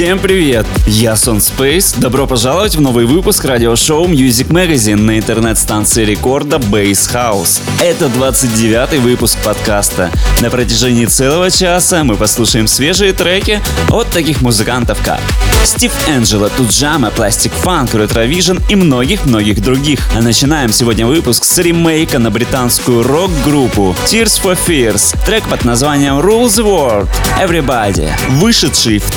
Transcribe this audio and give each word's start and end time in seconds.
Всем 0.00 0.18
привет! 0.18 0.66
Я 0.86 1.14
Сон 1.14 1.36
Space. 1.36 2.00
Добро 2.00 2.26
пожаловать 2.26 2.74
в 2.74 2.80
новый 2.80 3.04
выпуск 3.04 3.44
радиошоу 3.44 4.08
Music 4.08 4.46
Magazine 4.46 4.96
на 4.96 5.18
интернет-станции 5.18 6.06
рекорда 6.06 6.56
Base 6.56 7.12
House. 7.12 7.60
Это 7.82 8.06
29-й 8.06 8.98
выпуск 8.98 9.36
подкаста. 9.44 10.10
На 10.40 10.48
протяжении 10.48 11.04
целого 11.04 11.50
часа 11.50 12.02
мы 12.02 12.16
послушаем 12.16 12.66
свежие 12.66 13.12
треки 13.12 13.60
от 13.90 14.06
таких 14.06 14.40
музыкантов 14.40 14.98
как 15.04 15.20
Стив 15.64 15.92
Энджело, 16.08 16.48
Туджама, 16.48 17.08
Plastic 17.08 17.52
Funk, 17.62 17.92
Retrovision 17.92 18.62
и 18.70 18.76
многих-многих 18.76 19.62
других. 19.62 20.00
А 20.16 20.22
начинаем 20.22 20.72
сегодня 20.72 21.06
выпуск 21.06 21.44
с 21.44 21.58
ремейка 21.58 22.18
на 22.18 22.30
британскую 22.30 23.02
рок-группу 23.02 23.94
Tears 24.06 24.40
for 24.42 24.58
Fears. 24.66 25.14
Трек 25.26 25.44
под 25.44 25.66
названием 25.66 26.18
Rule 26.20 26.46
the 26.46 26.64
World 26.64 27.08
Everybody, 27.38 28.10
вышедший 28.30 28.98
в 28.98 29.10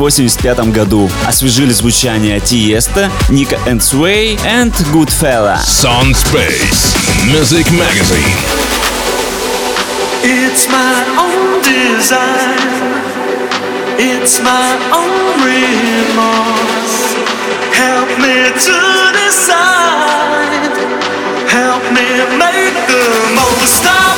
1985 0.00 0.72
году. 0.72 1.10
Освежили 1.26 1.72
звучание 1.72 2.40
Тиеста, 2.40 3.10
Ника 3.28 3.58
and 3.66 3.80
Sway 3.80 4.38
and 4.46 4.72
Goodfella. 4.92 5.58
Sun 5.62 6.14
Space 6.14 6.96
Music 7.26 7.66
Magazine. 7.72 8.34
It's 10.22 10.68
my 10.68 11.04
own 11.18 11.60
design. 11.62 12.56
It's 13.98 14.40
my 14.40 14.78
own 14.90 15.44
remorse. 15.44 17.14
Help 17.74 18.08
me 18.18 18.50
to 18.66 18.78
decide. 19.20 20.76
Help 21.46 21.82
me 21.92 22.08
make 22.38 22.76
the 22.88 23.06
most 23.34 23.84
of 23.84 24.09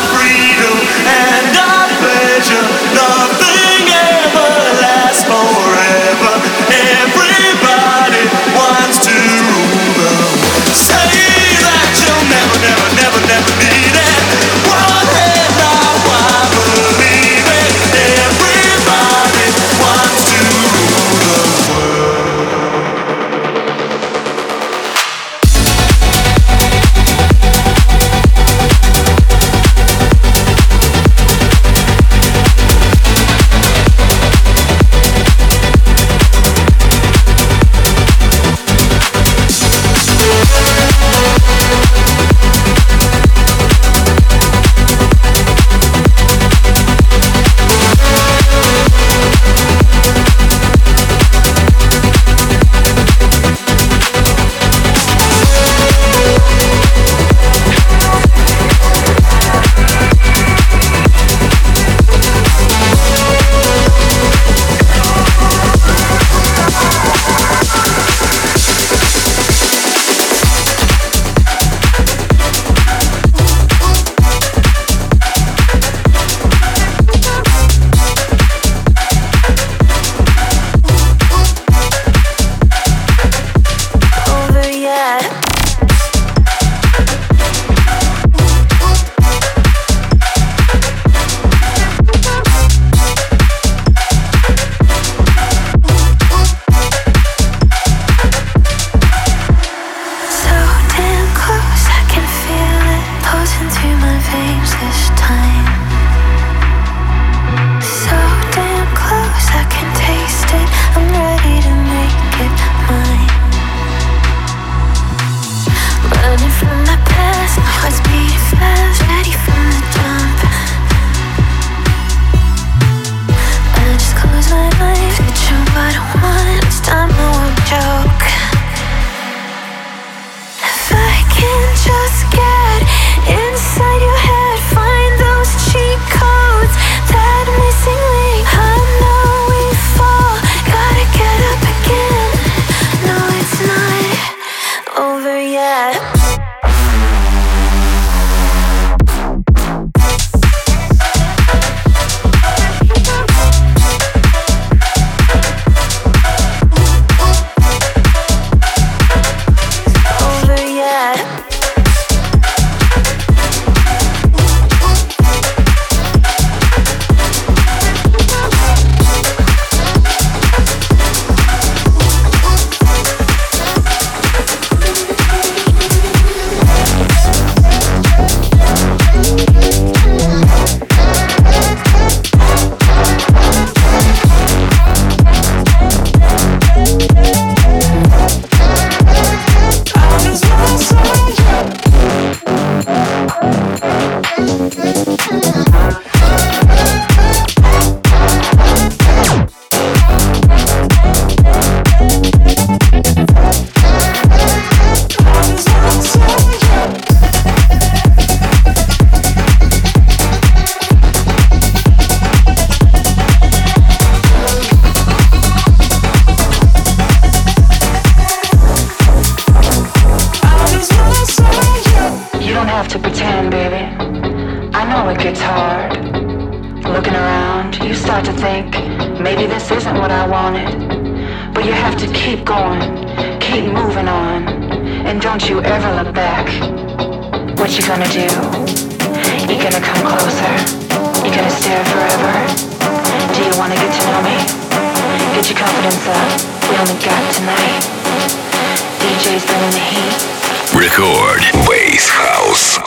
Record 250.75 251.43
Bass 251.69 252.09
House. 252.09 252.79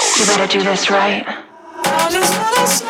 Right. 0.89 1.24
I 1.27 2.10
just 2.12 2.39
wanna 2.39 2.68
say. 2.68 2.86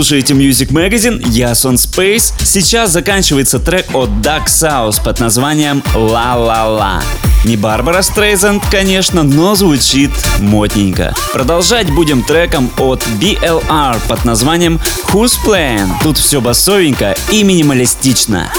Слушаете 0.00 0.32
Music 0.32 0.70
Magazine, 0.70 1.22
я 1.28 1.54
Сон 1.54 1.74
Space. 1.74 2.32
Сейчас 2.42 2.90
заканчивается 2.90 3.58
трек 3.58 3.84
от 3.94 4.08
Duck 4.08 4.46
South 4.46 5.04
под 5.04 5.20
названием 5.20 5.82
«Ла 5.94 6.36
Ла 6.36 6.68
Ла». 6.68 7.02
Не 7.44 7.58
Барбара 7.58 8.00
Стрейзенд, 8.00 8.62
конечно, 8.70 9.22
но 9.24 9.54
звучит 9.54 10.10
модненько. 10.38 11.14
Продолжать 11.34 11.90
будем 11.90 12.22
треком 12.22 12.70
от 12.78 13.06
BLR 13.20 14.00
под 14.08 14.24
названием 14.24 14.80
Who's 15.08 15.34
Plan. 15.46 15.90
Тут 16.02 16.16
все 16.16 16.40
басовенько 16.40 17.14
и 17.30 17.42
минималистично. 17.42 18.50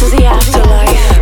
The 0.00 0.26
afterlife. 0.26 1.21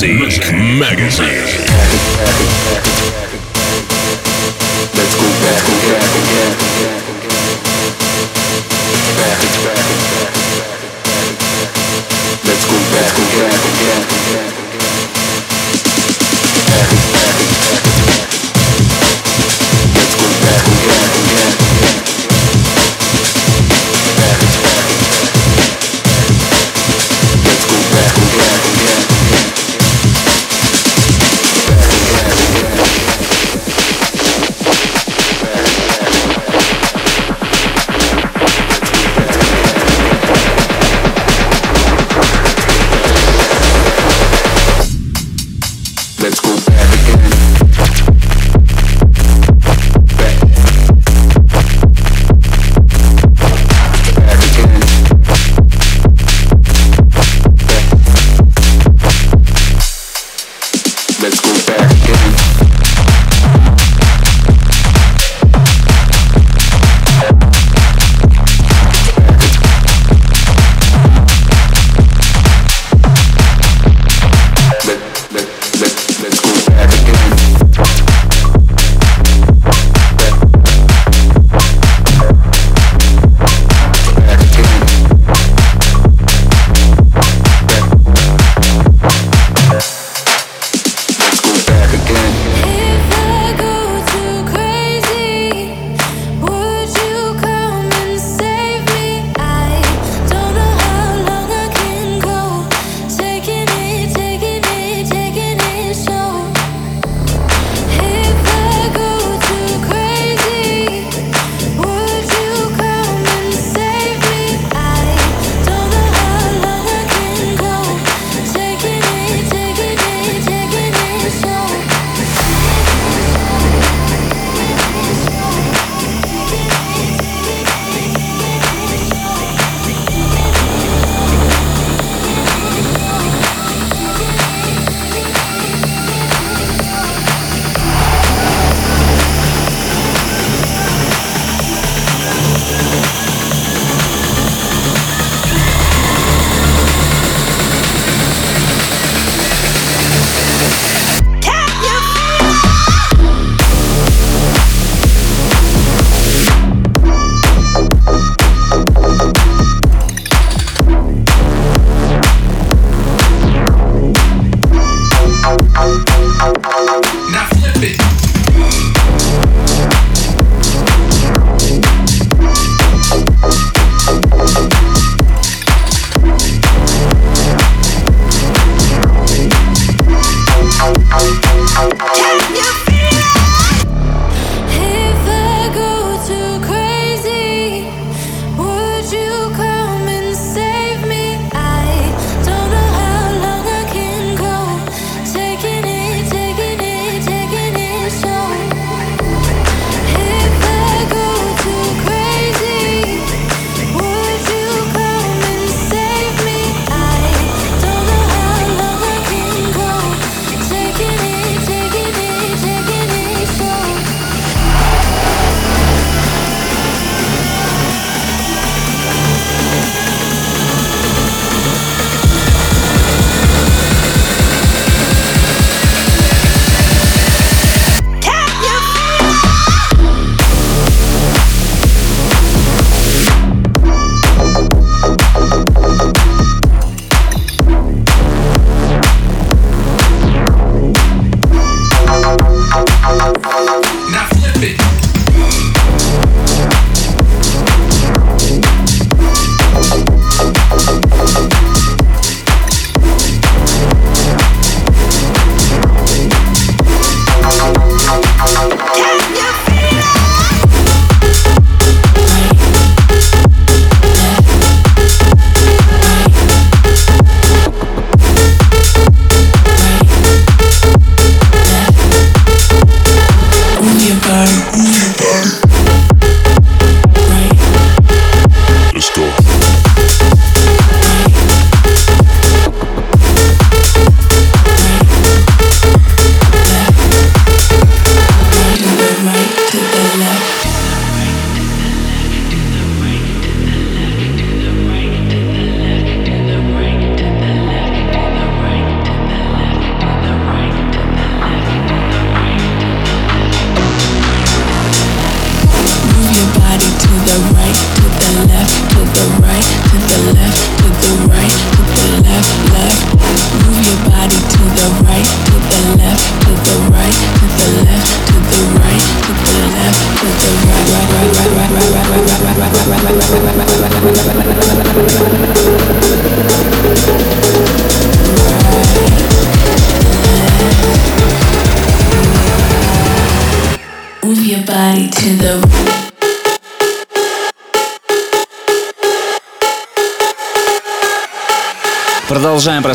Music 0.00 0.57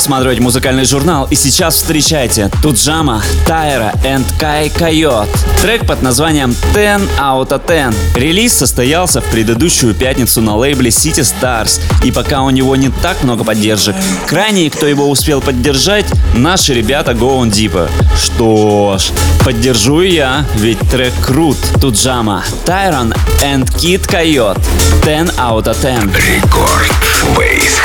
просматривать 0.03 0.39
музыкальный 0.39 0.83
журнал, 0.83 1.29
и 1.31 1.35
сейчас 1.35 1.75
встречайте 1.75 2.51
Туджама, 2.61 3.23
Тайра 3.47 3.93
and 4.03 4.25
Кай 4.37 4.69
Койот. 4.69 5.29
Трек 5.61 5.87
под 5.87 6.01
названием 6.01 6.53
10 6.73 7.07
out 7.17 7.47
of 7.47 7.65
10. 7.65 8.17
Релиз 8.17 8.51
состоялся 8.51 9.21
в 9.21 9.25
предыдущую 9.31 9.95
пятницу 9.95 10.41
на 10.41 10.57
лейбле 10.57 10.89
City 10.89 11.21
Stars, 11.21 11.79
и 12.03 12.11
пока 12.11 12.41
у 12.41 12.49
него 12.49 12.75
не 12.75 12.89
так 12.89 13.23
много 13.23 13.45
поддержек, 13.45 13.95
крайние, 14.27 14.69
кто 14.69 14.87
его 14.87 15.09
успел 15.09 15.39
поддержать, 15.39 16.07
наши 16.33 16.73
ребята 16.73 17.13
Go 17.13 17.41
on 17.41 17.49
Deeper. 17.49 17.89
Что 18.21 18.97
ж, 18.99 19.03
поддержу 19.45 20.01
я, 20.01 20.45
ведь 20.55 20.79
трек 20.91 21.13
крут. 21.25 21.55
Туджама, 21.79 22.43
Тайрон 22.65 23.13
and 23.41 23.63
Kid 23.77 24.05
Койот. 24.05 24.59
10 25.05 25.29
out 25.37 25.63
of 25.63 25.81
10. 25.81 26.13
Рекорд 26.13 26.91
Бейс 27.37 27.79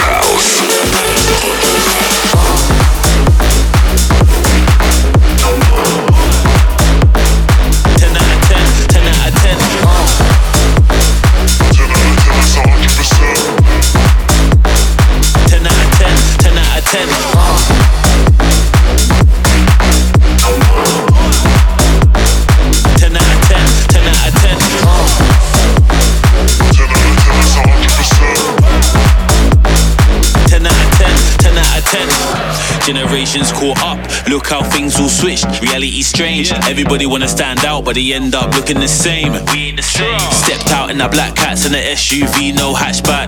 look 34.39 34.47
how 34.47 34.63
things 34.63 34.95
all 35.01 35.09
switched. 35.09 35.47
Reality's 35.61 36.07
strange. 36.07 36.53
Everybody 36.71 37.07
wanna 37.07 37.27
stand 37.27 37.65
out, 37.65 37.85
but 37.85 37.97
they 37.97 38.13
end 38.13 38.37
up 38.37 38.55
looking 38.55 38.79
the 38.79 38.87
same. 38.87 39.33
We 39.51 39.59
ain't 39.67 39.77
the 39.77 39.83
same. 39.83 40.21
Stepped 40.31 40.71
out 40.71 40.91
in 40.91 40.99
the 40.99 41.09
black 41.09 41.35
cats 41.35 41.67
and 41.67 41.75
the 41.75 41.83
SUV, 41.83 42.55
no 42.55 42.73
hatchback. 42.73 43.27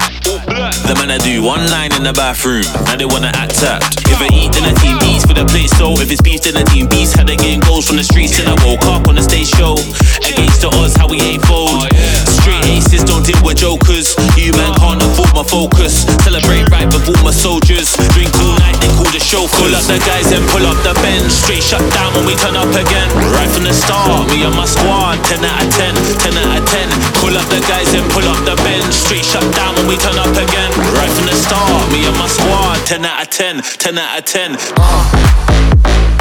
The 0.87 0.95
man 0.95 1.11
I 1.11 1.19
do 1.19 1.43
one 1.43 1.69
line 1.69 1.93
in 1.99 2.05
the 2.05 2.13
bathroom, 2.13 2.63
now 2.87 2.95
they 2.95 3.07
wanna 3.07 3.33
act 3.35 3.59
tapped. 3.59 4.07
If 4.07 4.21
I 4.23 4.31
eat, 4.31 4.53
then 4.55 4.63
the 4.71 4.77
team 4.79 4.99
eats 5.03 5.27
for 5.27 5.35
the 5.35 5.45
plate 5.47 5.71
so 5.71 5.99
If 5.99 6.13
it's 6.13 6.23
beef, 6.23 6.43
then 6.43 6.55
the 6.55 6.65
team 6.71 6.87
beats. 6.87 7.13
Had 7.13 7.27
the 7.27 7.35
game 7.35 7.59
goals 7.61 7.89
from 7.89 7.97
the 7.97 8.05
streets, 8.05 8.39
and 8.39 8.47
I 8.47 8.55
woke 8.65 8.87
up 8.87 9.09
on 9.09 9.17
the 9.17 9.23
stage 9.23 9.51
show. 9.51 9.75
Against 10.23 10.63
the 10.63 10.71
odds, 10.79 10.95
how 10.95 11.09
we 11.09 11.19
ain't 11.19 11.43
fold. 11.43 11.75
Oh, 11.75 12.20
Straight 12.41 12.65
aces 12.81 13.05
don't 13.05 13.25
deal 13.25 13.37
with 13.45 13.61
jokers. 13.61 14.17
You 14.37 14.53
man 14.57 14.73
can't 14.81 15.03
afford 15.03 15.33
my 15.37 15.45
focus. 15.45 16.09
Celebrate 16.25 16.65
right 16.73 16.89
before 16.89 17.17
my 17.21 17.31
soldiers. 17.31 17.93
Drink 18.17 18.33
all 18.41 18.57
night, 18.65 18.81
they 18.81 18.89
call 18.97 19.09
the 19.13 19.21
show. 19.21 19.45
Pull 19.61 19.73
up 19.77 19.85
the 19.85 20.01
guys 20.09 20.33
and 20.33 20.41
pull 20.49 20.65
up 20.65 20.79
the 20.81 20.97
bench. 21.05 21.29
Straight 21.29 21.63
shut 21.63 21.85
down 21.93 22.17
when 22.17 22.25
we 22.25 22.35
turn 22.41 22.57
up 22.57 22.73
again. 22.73 23.09
Right 23.37 23.51
from 23.53 23.69
the 23.69 23.77
start, 23.77 24.25
me 24.33 24.41
and 24.45 24.57
my 24.57 24.65
squad. 24.65 25.21
10 25.29 25.45
out 25.45 25.61
of 25.61 25.69
10, 25.69 25.95
10 25.95 26.33
out 26.41 26.59
of 26.59 26.65
10. 26.65 26.89
Pull 27.21 27.37
up 27.37 27.47
the 27.53 27.61
guys 27.69 27.93
and 27.93 28.05
pull 28.11 28.25
up 28.25 28.41
the 28.49 28.57
bench. 28.65 28.89
Straight 28.89 29.25
shut 29.25 29.45
down 29.53 29.77
when 29.77 29.87
we 29.87 29.97
turn 30.01 30.17
up 30.17 30.33
again. 30.33 30.71
Right 30.97 31.13
from 31.13 31.29
the 31.29 31.37
start, 31.37 31.93
me 31.93 32.09
and 32.09 32.17
my 32.17 32.29
squad. 32.29 32.81
10 32.89 33.05
out 33.05 33.23
of 33.23 33.29
10, 33.29 33.61
10 33.61 33.99
out 33.99 34.19
of 34.19 34.25
10. 34.25 34.57
Uh. 34.81 36.20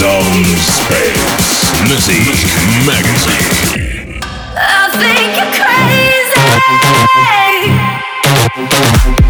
Some 0.00 0.42
Space 0.56 1.70
Music 1.86 2.24
Magazine. 2.84 4.20
I 4.56 4.90
think 4.98 5.36
you're 5.36 5.52
crazy. 9.14 9.29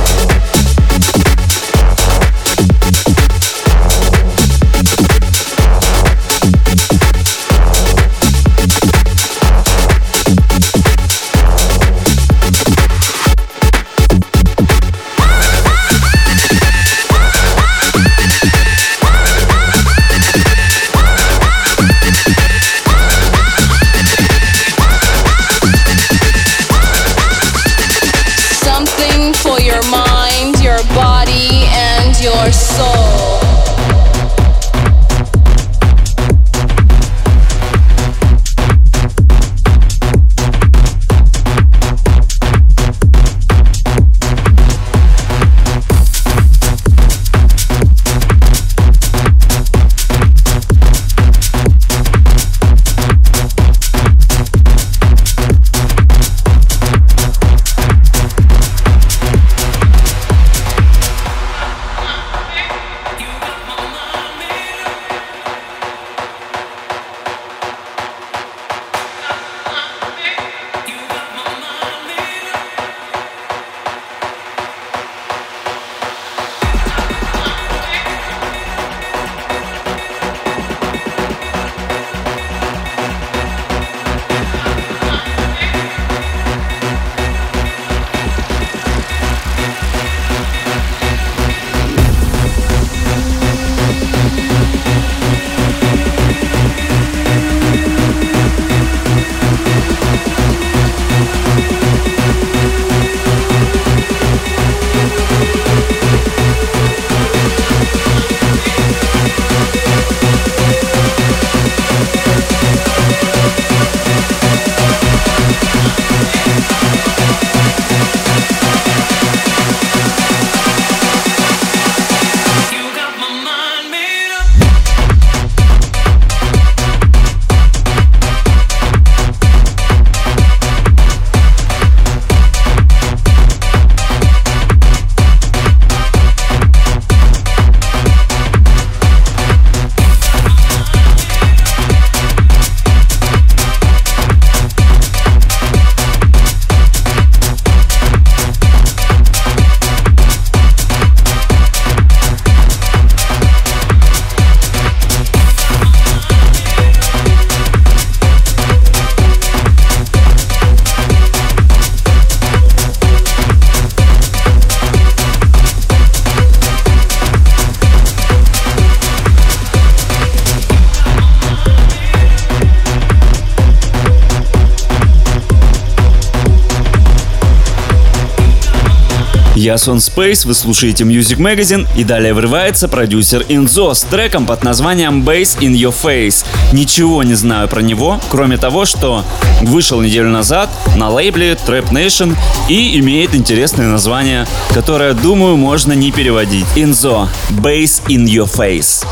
Я 179.71 179.77
Сон 179.77 179.99
Space, 179.99 180.45
вы 180.45 180.53
слушаете 180.53 181.05
Music 181.05 181.37
Magazine 181.37 181.87
и 181.95 182.03
далее 182.03 182.33
врывается 182.33 182.89
продюсер 182.89 183.45
Инзо 183.47 183.93
с 183.93 184.01
треком 184.01 184.45
под 184.45 184.65
названием 184.65 185.23
Bass 185.23 185.57
in 185.59 185.71
Your 185.71 185.95
Face. 185.97 186.45
Ничего 186.73 187.23
не 187.23 187.35
знаю 187.35 187.69
про 187.69 187.79
него, 187.79 188.19
кроме 188.29 188.57
того, 188.57 188.83
что 188.83 189.23
вышел 189.61 190.01
неделю 190.01 190.29
назад 190.29 190.69
на 190.97 191.07
лейбле 191.07 191.53
Trap 191.53 191.89
Nation 191.91 192.35
и 192.67 192.99
имеет 192.99 193.33
интересное 193.33 193.87
название, 193.87 194.45
которое, 194.73 195.13
думаю, 195.13 195.55
можно 195.55 195.93
не 195.93 196.11
переводить. 196.11 196.65
Инзо 196.75 197.29
Bass 197.51 198.03
in 198.09 198.25
Your 198.25 198.51
Face. 198.53 199.05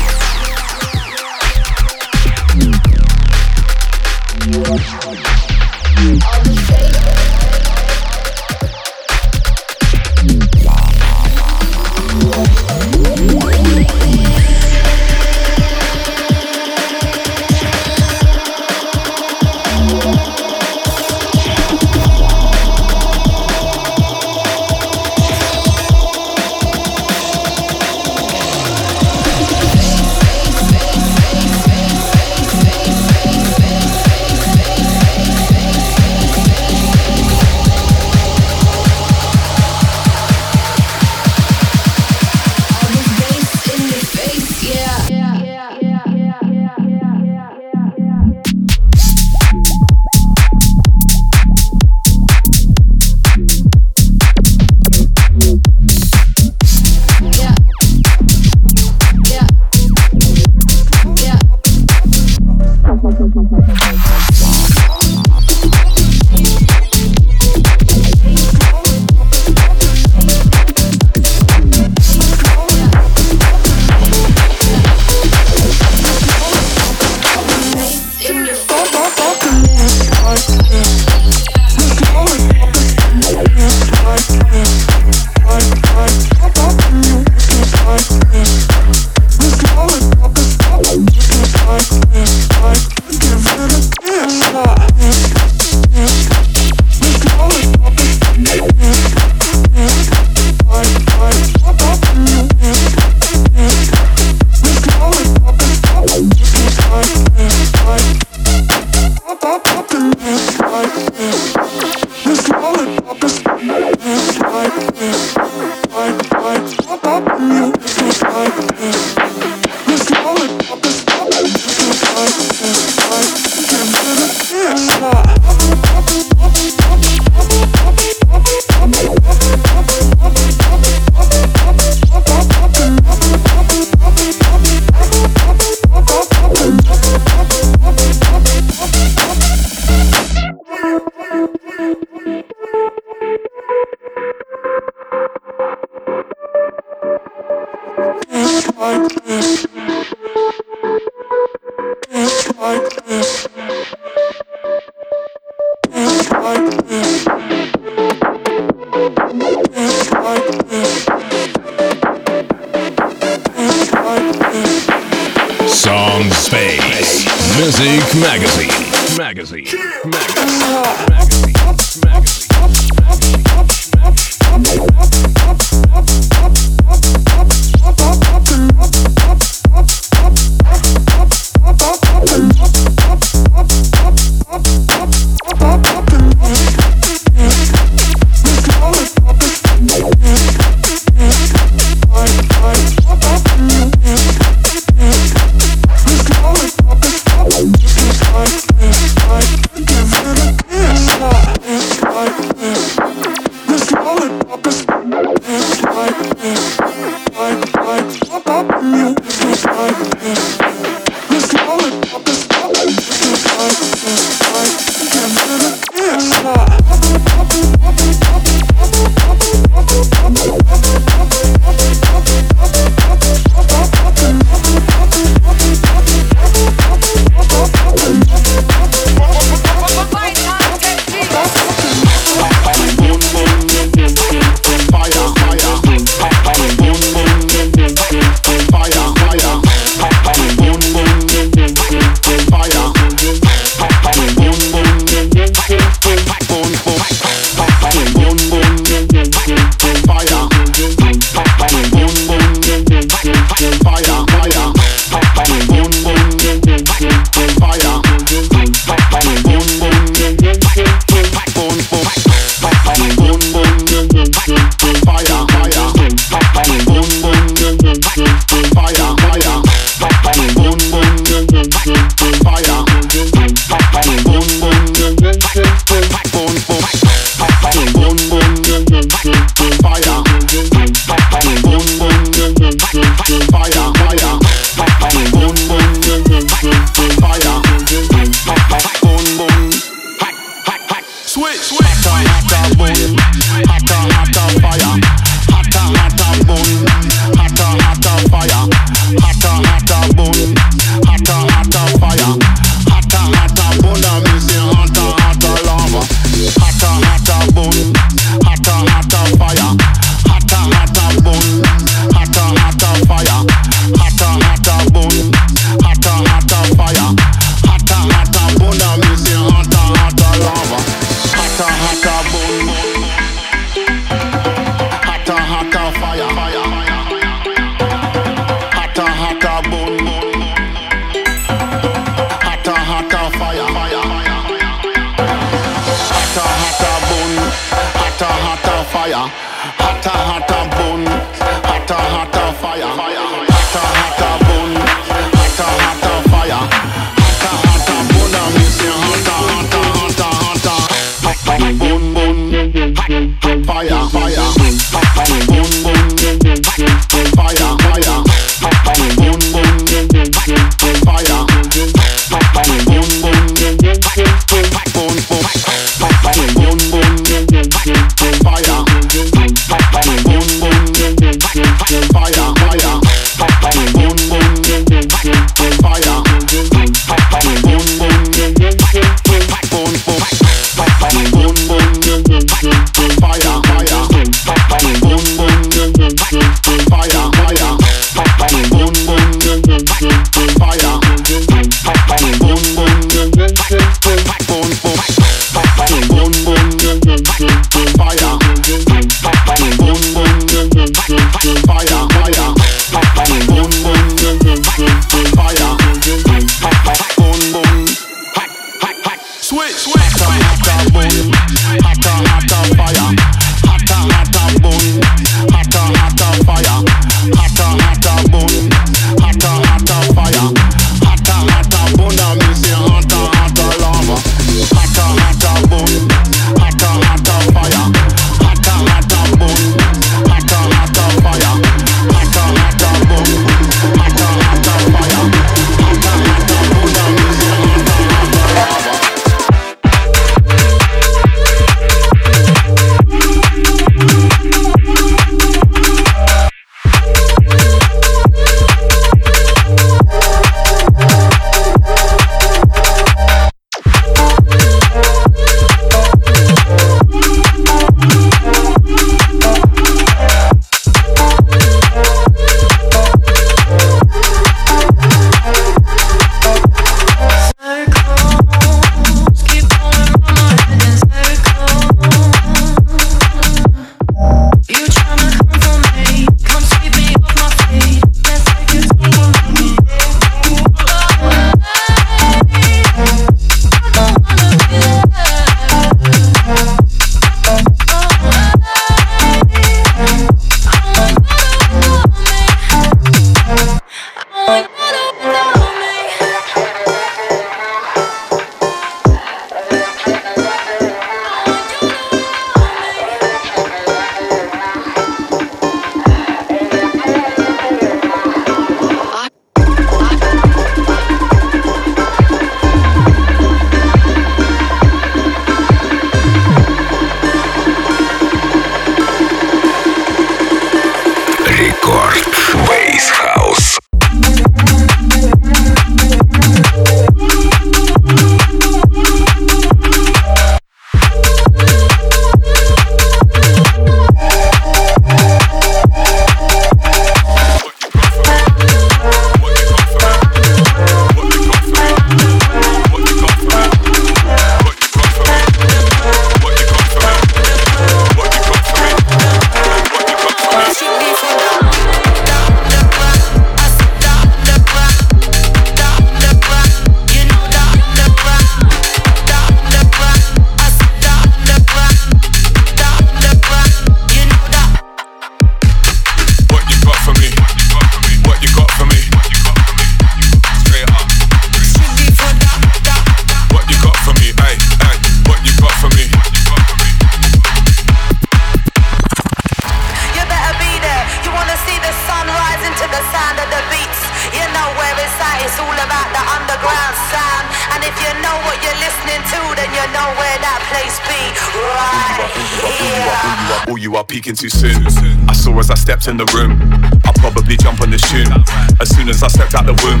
In 596.08 596.16
the 596.16 596.24
room. 596.32 596.56
I'll 597.04 597.12
probably 597.20 597.56
jump 597.56 597.84
on 597.84 597.92
this 597.92 598.00
tune. 598.08 598.32
As 598.80 598.88
soon 598.88 599.08
as 599.12 599.22
I 599.22 599.28
stepped 599.28 599.54
out 599.54 599.68
the 599.68 599.76
womb. 599.84 600.00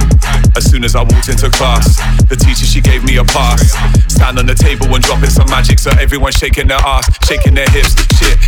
As 0.56 0.64
soon 0.64 0.82
as 0.82 0.96
I 0.96 1.04
walked 1.04 1.28
into 1.28 1.52
class. 1.52 2.00
The 2.32 2.36
teacher, 2.36 2.64
she 2.64 2.80
gave 2.80 3.04
me 3.04 3.20
a 3.20 3.24
pass. 3.24 3.76
Stand 4.08 4.40
on 4.40 4.48
the 4.48 4.56
table 4.56 4.88
and 4.88 5.04
dropping 5.04 5.28
some 5.28 5.48
magic. 5.52 5.78
So 5.78 5.92
everyone 6.00 6.32
shaking 6.32 6.66
their 6.66 6.80
ass, 6.80 7.04
shaking 7.28 7.52
their 7.52 7.68
hips. 7.68 7.92
Shit, 8.16 8.40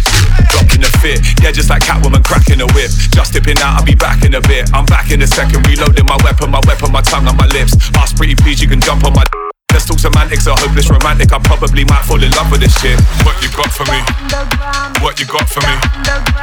dropping 0.48 0.80
a 0.82 0.90
fit. 1.04 1.20
Yeah, 1.44 1.52
just 1.52 1.68
like 1.68 1.84
Catwoman 1.84 2.24
cracking 2.24 2.64
a 2.64 2.68
whip. 2.72 2.90
Just 3.12 3.36
dipping 3.36 3.60
out, 3.60 3.84
I'll 3.84 3.86
be 3.86 3.94
back 3.94 4.24
in 4.24 4.34
a 4.34 4.40
bit. 4.40 4.72
I'm 4.72 4.88
back 4.88 5.12
in 5.12 5.20
a 5.20 5.28
second, 5.28 5.60
reloading 5.68 6.08
my 6.08 6.16
weapon, 6.24 6.50
my 6.50 6.64
weapon, 6.64 6.90
my 6.90 7.04
tongue 7.04 7.28
on 7.28 7.36
my 7.36 7.46
lips. 7.52 7.76
Ask 8.00 8.16
pretty 8.16 8.34
please, 8.34 8.60
you 8.60 8.68
can 8.68 8.80
jump 8.80 9.04
on 9.04 9.12
my. 9.12 9.24
Let's 9.70 9.86
talk 9.86 10.00
semantics, 10.00 10.46
a 10.48 10.56
hopeless 10.56 10.90
romantic. 10.90 11.32
I 11.32 11.38
probably 11.38 11.84
might 11.84 12.02
fall 12.08 12.22
in 12.22 12.32
love 12.32 12.50
with 12.50 12.64
this 12.64 12.74
shit. 12.80 12.98
What 13.22 13.36
you 13.44 13.52
got 13.52 13.70
for 13.70 13.84
me? 13.86 14.00
What 15.04 15.20
you 15.20 15.26
got 15.26 15.46
for 15.46 15.60
me? 15.60 15.89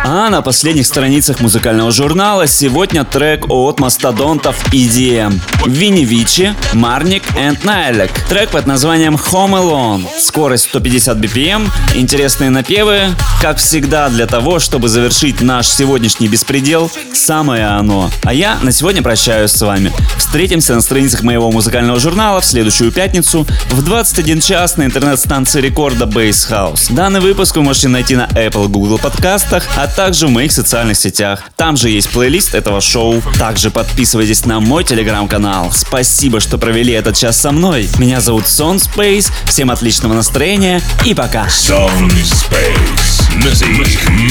А 0.09 0.29
на 0.29 0.41
последних 0.41 0.87
страницах 0.87 1.41
музыкального 1.41 1.91
журнала 1.91 2.47
сегодня 2.47 3.03
трек 3.03 3.49
от 3.49 3.81
мастодонтов 3.81 4.55
EDM. 4.71 5.37
Винни 5.65 6.05
Вичи, 6.05 6.55
Марник 6.71 7.23
и 7.37 7.65
Найлек. 7.65 8.09
Трек 8.29 8.51
под 8.51 8.67
названием 8.67 9.15
Home 9.15 9.61
Alone. 9.61 10.05
Скорость 10.17 10.69
150 10.69 11.17
BPM, 11.17 11.67
интересные 11.93 12.49
напевы. 12.49 13.09
Как 13.41 13.57
всегда, 13.57 14.07
для 14.07 14.27
того, 14.27 14.59
чтобы 14.59 14.87
завершить 14.87 15.41
наш 15.41 15.67
сегодняшний 15.67 16.29
беспредел, 16.29 16.89
самое 17.13 17.65
оно. 17.65 18.09
А 18.23 18.33
я 18.33 18.59
на 18.61 18.71
сегодня 18.71 19.03
прощаюсь 19.03 19.51
с 19.51 19.61
вами. 19.61 19.91
Встретимся 20.17 20.73
на 20.73 20.79
страницах 20.79 21.23
моего 21.23 21.51
музыкального 21.51 21.99
журнала 21.99 22.39
в 22.39 22.45
следующую 22.45 22.93
пятницу 22.93 23.45
в 23.71 23.83
21 23.83 24.39
час 24.39 24.77
на 24.77 24.85
интернет-станции 24.85 25.59
рекорда 25.59 26.05
Base 26.05 26.49
House. 26.49 26.93
Данный 26.93 27.19
выпуск 27.19 27.57
вы 27.57 27.63
можете 27.63 27.89
найти 27.89 28.15
на 28.15 28.27
Apple 28.27 28.69
Google 28.69 28.99
подкастах, 28.99 29.65
а 29.75 29.96
также 29.97 30.27
в 30.27 30.29
моих 30.29 30.51
социальных 30.51 30.95
сетях. 30.95 31.41
Там 31.55 31.75
же 31.75 31.89
есть 31.89 32.09
плейлист 32.11 32.53
этого 32.53 32.81
шоу. 32.81 33.19
Также 33.39 33.71
подписывайтесь 33.71 34.45
на 34.45 34.59
мой 34.59 34.83
телеграм-канал. 34.83 35.71
Спасибо, 35.73 36.39
что 36.39 36.59
провели 36.59 36.93
этот 36.93 37.15
час 37.15 37.41
со 37.41 37.51
мной. 37.51 37.89
Меня 37.97 38.21
зовут 38.21 38.47
Сон 38.47 38.77
Space. 38.77 39.31
Всем 39.47 39.71
отличного 39.71 40.13
настроения 40.13 40.81
и 41.03 41.15
пока. 41.15 41.47
Sound 41.47 42.11
Space. 42.11 43.27
Music 43.39 43.67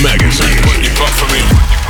Magazine. 0.04 1.85